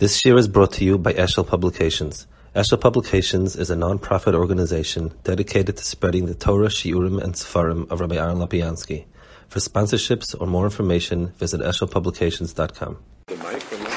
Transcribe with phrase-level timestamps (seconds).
[0.00, 2.26] This year is brought to you by Eshel Publications.
[2.56, 8.00] Eshel Publications is a non-profit organization dedicated to spreading the Torah, Shiurim, and Sefarim of
[8.00, 9.04] Rabbi Aaron Lapiansky.
[9.48, 12.96] For sponsorships or more information, visit eshelpublications.com.
[13.26, 13.88] The mic, the mic.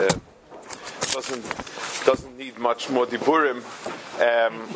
[0.00, 0.08] Uh,
[1.12, 3.60] doesn't doesn't need much more diburim.
[4.22, 4.66] Um,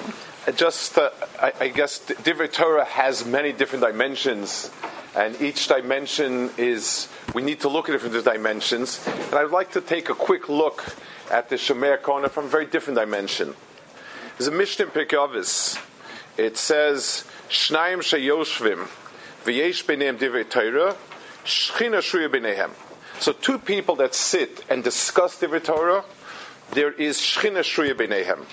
[0.54, 1.08] just, uh,
[1.40, 4.70] I, I guess, Divrei Torah has many different dimensions,
[5.18, 9.04] and each dimension is we need to look at it from different dimensions.
[9.04, 10.94] And I'd like to take a quick look
[11.28, 13.52] at the Shomer Kona from a very different dimension.
[14.36, 15.06] There's a Mishnah in
[16.36, 18.86] It says, "Shnayim sheyoshvim
[19.44, 20.96] v'yesh b'neim divrei Torah,
[21.44, 22.70] shchina shruya b'nehem."
[23.18, 26.04] So two people that sit and discuss divrei Torah,
[26.70, 28.46] there is shchina shruya b'nehem.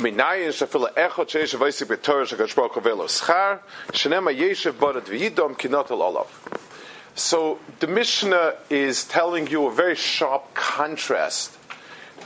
[0.00, 3.60] Minayin shafila echot baruch hu velo schar,
[3.92, 4.32] shenema
[4.80, 6.70] barat v'yidom olav.
[7.14, 11.58] So the Mishnah is telling you a very sharp contrast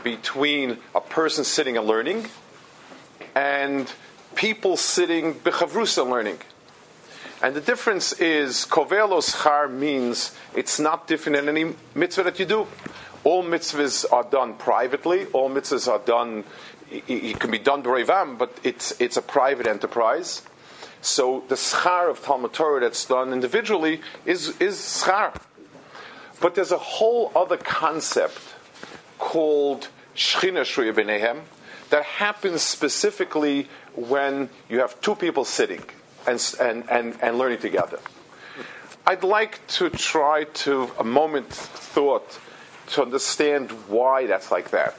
[0.05, 2.27] between a person sitting and learning
[3.34, 3.92] and
[4.36, 6.38] people sitting bechavrusa learning.
[7.42, 12.47] And the difference is kovelos char means it's not different in any mitzvah that you
[12.47, 12.69] do.
[13.25, 15.27] All mitzvahs are done privately.
[15.33, 16.44] All mitzvahs are done.
[17.06, 20.42] It can be done by b'reivam, but it's it's a private enterprise.
[21.05, 25.37] So the schar of Talmud Torah that's done individually is, is schar.
[26.41, 28.41] But there's a whole other concept
[29.19, 31.42] called Shechina B'nehem
[31.91, 35.83] that happens specifically when you have two people sitting
[36.27, 37.98] and, and, and, and learning together.
[39.06, 42.41] I'd like to try to, a moment thought,
[42.89, 44.97] to understand why that's like that.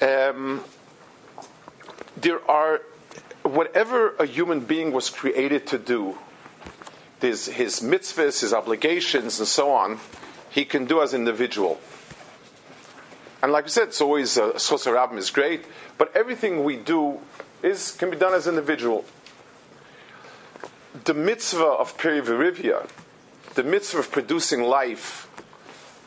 [0.00, 0.62] Um,
[2.16, 2.80] there are
[3.42, 6.18] whatever a human being was created to do,
[7.20, 9.98] his, his mitzvahs, his obligations, and so on,
[10.50, 11.80] he can do as an individual.
[13.42, 15.64] And like I said, it's always a uh, Rabim is great,
[15.96, 17.20] but everything we do
[17.62, 19.04] is can be done as an individual.
[21.04, 22.88] The mitzvah of Peri Verivia,
[23.54, 25.28] the mitzvah of producing life,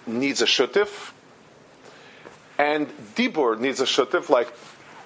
[0.05, 1.11] needs a shutif,
[2.57, 4.53] and Dibur needs a shutif, like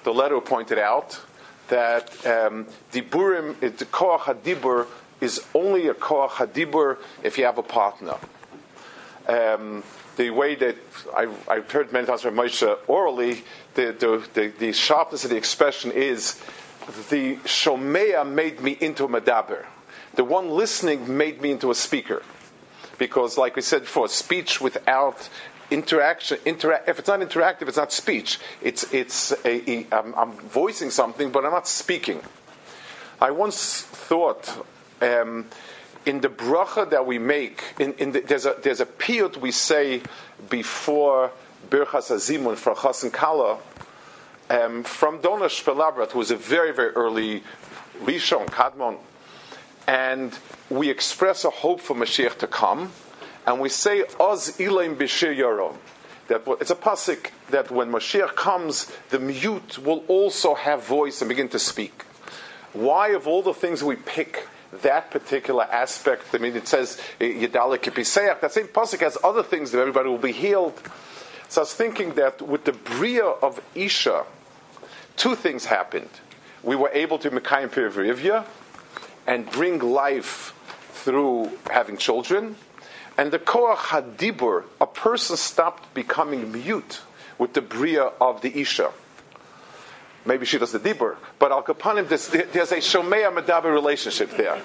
[0.03, 1.19] the letter pointed out
[1.67, 4.87] that um, diburim, the koach hadibur
[5.21, 8.15] is only a koach hadibur if you have a partner.
[9.27, 9.83] Um,
[10.17, 10.75] the way that
[11.15, 15.35] I, have heard many times from Moshe orally, the, the, the, the, sharpness of the
[15.35, 16.39] expression is
[17.09, 19.65] the shomea made me into a medaber.
[20.13, 22.21] The one listening made me into a speaker.
[22.97, 25.29] Because, like we said before, speech without
[25.71, 26.37] interaction.
[26.39, 28.39] Intera- if it's not interactive, it's not speech.
[28.61, 32.21] It's it's a, a, I'm, I'm voicing something, but I'm not speaking.
[33.21, 34.65] I once thought.
[35.01, 35.47] Um,
[36.05, 39.51] in the bracha that we make, in, in the, there's a there's a piyut we
[39.51, 40.01] say
[40.49, 41.31] before
[41.69, 43.57] Birchas Azimun for Chasen Kala
[44.49, 47.43] um, from Dunash ben Labrat, who was a very very early
[48.03, 48.97] Rishon Kadmon,
[49.87, 50.37] and
[50.69, 52.91] we express a hope for Mashiach to come
[53.45, 55.75] and we say Oz Ilaim Bishir Yorom.
[56.27, 61.29] That it's a pasuk that when Mashiach comes, the mute will also have voice and
[61.29, 62.03] begin to speak.
[62.73, 64.47] Why, of all the things we pick,
[64.81, 66.23] that particular aspect?
[66.33, 68.41] I mean, it says eh, Yedalek Kipiseach.
[68.41, 70.81] That same pasuk has other things that everybody will be healed.
[71.47, 74.25] So I was thinking that with the bria of Isha,
[75.15, 76.09] two things happened.
[76.63, 78.45] We were able to Mekayim Pirivya
[79.27, 80.53] and bring life
[80.91, 82.55] through having children,
[83.17, 87.01] and the koach hadibur, a person stopped becoming mute
[87.37, 88.91] with the bria of the isha.
[90.25, 94.59] Maybe she does the dibur, but al kapanim there's, a shomea medaber relationship there.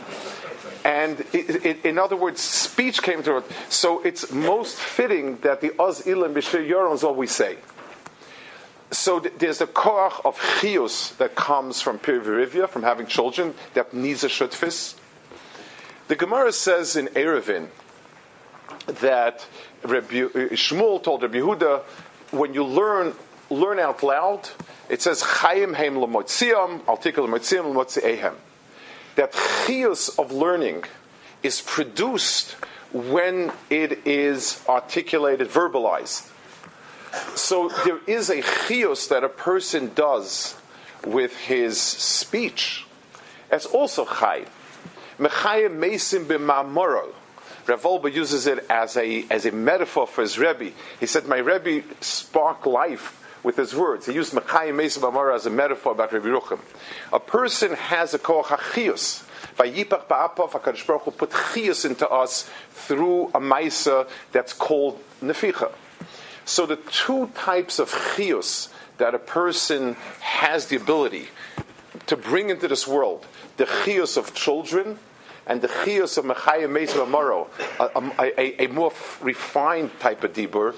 [0.85, 3.45] And it, it, in other words, speech came to her.
[3.69, 7.59] So it's most fitting that the oz ilim b'shir yoron is all we say.
[8.91, 13.93] So th- there's a koach of chius that comes from pirivirivia, from having children, that
[13.93, 14.95] needs a shutfis.
[16.09, 17.69] The Gemara says in Eruvin,
[18.87, 19.47] that
[19.83, 21.83] Rabbi, uh, Shmuel told Rabbi Yehuda,
[22.33, 23.15] when you learn
[23.51, 24.49] learn out loud,
[24.89, 28.35] it says Chaim Heim Lemotziam, Altikal Lemotziam Lemotziahem.
[29.17, 30.85] That chius of learning
[31.43, 32.53] is produced
[32.93, 36.31] when it is articulated, verbalized.
[37.37, 40.57] So there is a chius that a person does
[41.05, 42.87] with his speech.
[43.51, 44.45] It's also chai.
[45.19, 47.13] Mechayim mesim b'ma'moral.
[47.67, 50.73] Rav Wolbe uses it as a, as a metaphor for his Rebbe.
[50.99, 54.07] He said, My Rebbe sparked life with his words.
[54.07, 56.61] He used Mechayim Mesa Bamara as a metaphor about Reb Yerucham.
[57.13, 59.27] A person has a koach.
[59.57, 65.01] By Yipach Ba'apov, HaKadosh Baruch Hu put chiyas into us through a maisa that's called
[65.23, 65.73] neficha.
[66.45, 68.69] So the two types of chiyus
[68.99, 71.29] that a person has the ability
[72.07, 73.27] to bring into this world,
[73.57, 74.99] the chiyus of children
[75.51, 77.49] and the chiyus of Mechayim Meisv Amaro,
[78.21, 80.77] a, a, more refined type of dibur,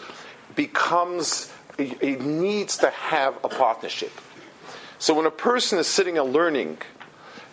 [0.57, 4.13] becomes, it needs to have a partnership.
[4.99, 6.79] So when a person is sitting and learning,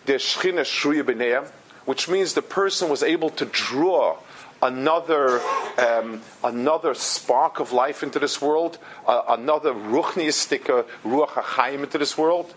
[0.06, 1.50] the Shechina Shruya
[1.84, 4.16] which means the person was able to draw
[4.62, 5.40] another
[5.78, 12.18] um, another spark of life into this world, uh, another ruchniistic ruach hachaim into this
[12.18, 12.54] world.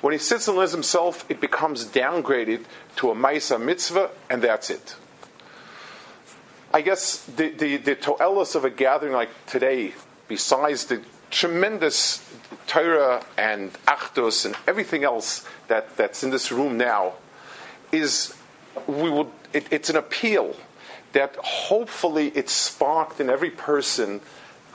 [0.00, 2.64] When he sits and learns himself, it becomes downgraded
[2.96, 4.96] to a ma'isa mitzvah, and that's it.
[6.72, 9.94] I guess the the, the toelos of a gathering like today,
[10.28, 11.00] besides the
[11.30, 12.22] tremendous
[12.66, 17.14] Torah and Achdus and everything else that, that's in this room now,
[17.90, 18.34] is
[18.86, 20.54] we would it, it's an appeal
[21.16, 24.20] that hopefully it sparked in every person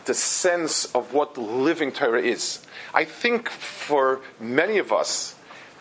[0.05, 2.65] the sense of what living Torah is.
[2.95, 5.35] I think for many of us,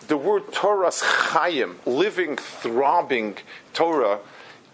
[0.09, 3.39] the word Torah's chayim, living, throbbing
[3.73, 4.19] Torah,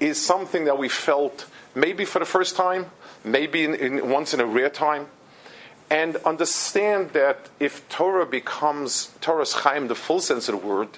[0.00, 1.46] is something that we felt
[1.76, 2.86] maybe for the first time,
[3.22, 5.06] maybe in, in, once in a rare time.
[5.88, 10.88] And understand that if Torah becomes Torah's chayim, the full sense of the word,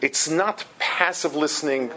[0.00, 1.92] it's not passive listening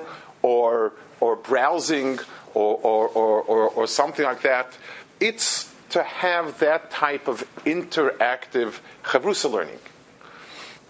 [0.45, 2.19] or or browsing
[2.53, 4.77] or, or, or, or, something like that.
[5.19, 9.79] It's to have that type of interactive chavrusa learning.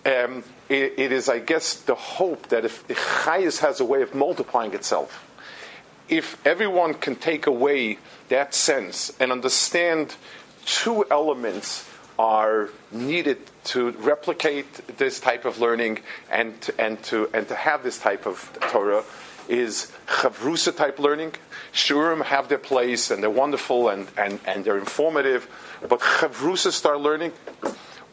[0.06, 4.14] Um, it, it is, I guess, the hope that if, Chayas has a way of
[4.14, 5.24] multiplying itself,
[6.10, 7.98] if everyone can take away
[8.30, 10.16] that sense and understand
[10.66, 16.00] two elements are needed to replicate this type of learning
[16.30, 19.04] and, and, to, and to have this type of Torah,
[19.48, 21.34] is chavrusa type learning.
[21.74, 25.48] Shurim have their place and they're wonderful and, and, and they're informative,
[25.88, 27.34] but chavrusa start learning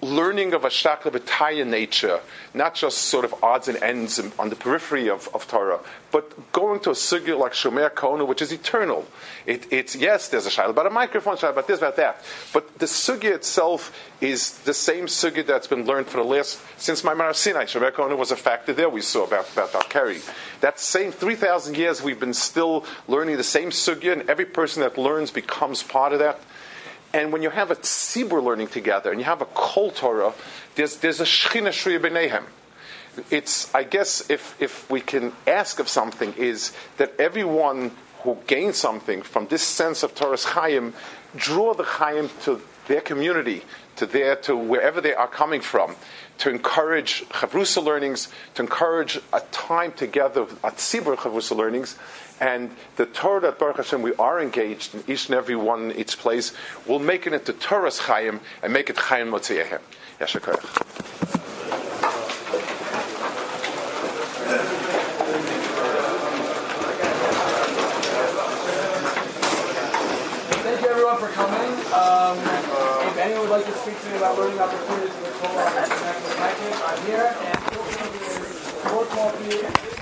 [0.02, 2.20] learning of a shakla nature,
[2.54, 5.78] not just sort of odds and ends on the periphery of, of Torah,
[6.10, 9.06] but going to a sugya like Shomer Kona, which is eternal.
[9.46, 12.22] It, it's yes, there's a shayla about a microphone, shayla about this, about that,
[12.52, 17.02] but the sugya itself is the same sugya that's been learned for the last since
[17.02, 17.64] Maimar Sinai.
[17.64, 18.90] Shomer Kona was a factor there.
[18.90, 20.14] We saw about about Al
[20.60, 24.82] That same three thousand years, we've been still learning the same sugya, and every person
[24.82, 26.40] that learns becomes part of that.
[27.14, 30.32] And when you have a tzibur learning together and you have a kol Torah,
[30.74, 32.44] there's, there's a shechina shriya b'nehem.
[33.30, 37.90] It's, I guess, if, if we can ask of something, is that everyone
[38.22, 40.94] who gains something from this sense of Torah's chayim,
[41.36, 43.62] draw the chayim to their community,
[43.96, 45.94] to their, to wherever they are coming from,
[46.38, 51.96] to encourage chavrusa learnings, to encourage a time together, a tzibur chavrusa learnings,
[52.40, 55.96] and the Torah that Baruch Hashem we are engaged in each and every one in
[55.96, 56.52] each place
[56.86, 59.80] will make it into Torah's Chaim and make it Chaim Motzeyehem.
[60.18, 60.58] Yashakar.
[70.62, 71.72] Thank you everyone for coming.
[71.92, 72.71] Um,
[73.22, 75.70] anyone would like to speak to me about learning opportunities in the Torah,
[76.90, 79.92] I'm here and more coffee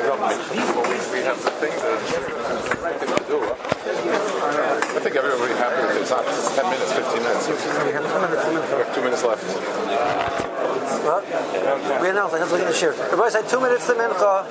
[0.00, 1.96] we have the thing to,
[2.98, 3.38] thing to do.
[3.40, 6.02] I think everyone will be happy with it.
[6.02, 7.48] It's not 10 minutes, 15 minutes.
[7.48, 9.44] We have two minutes, We have two minutes left.
[11.04, 11.24] What?
[12.02, 12.94] We announced, I have to look at the share.
[12.94, 14.46] Everybody said two minutes to mincha.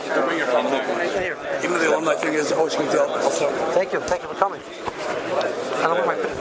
[1.63, 3.49] Even the alumni thing is oh, Osh also.
[3.73, 4.61] Thank you, thank you for coming.
[5.79, 6.35] I don't want my